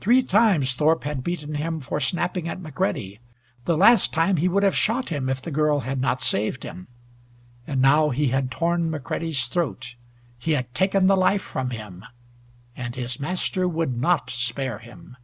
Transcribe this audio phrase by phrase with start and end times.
[0.00, 3.20] Three times Thorpe had beaten him for snapping at McCready.
[3.66, 6.88] The last time he would have shot him if the girl had not saved him.
[7.66, 9.96] And now he had torn McCready's throat.
[10.38, 12.06] He had taken the life from him,
[12.74, 15.18] and his master would not spare him.